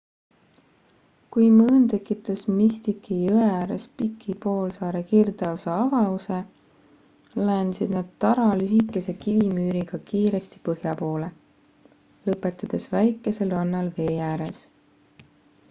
kui 1.35 1.47
mõõn 1.55 1.83
tekitas 1.89 2.39
mystici 2.53 3.17
jõe 3.25 3.41
ääres 3.57 3.83
piki 4.01 4.35
poolsaare 4.45 5.01
kirdeosa 5.11 5.75
avause 5.81 6.39
laiendasid 7.49 7.93
nad 7.97 8.09
tara 8.25 8.47
lühikese 8.63 9.15
kivimüüriga 9.27 9.99
kiiresti 10.13 10.63
põhja 10.71 10.95
poole 11.03 11.29
lõpetades 12.31 12.89
väikesel 12.97 13.53
rannal 13.57 13.93
vee 14.01 14.17
ääres 14.31 14.63